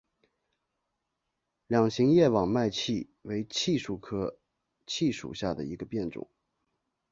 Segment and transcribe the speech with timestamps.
[1.67, 4.39] 两型叶网脉槭为槭树科
[4.87, 6.27] 槭属下的一个变种。